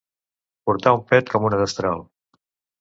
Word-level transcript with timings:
Portar 0.69 0.95
un 1.01 1.05
pet 1.13 1.31
com 1.35 1.47
una 1.51 1.61
destral. 1.63 2.05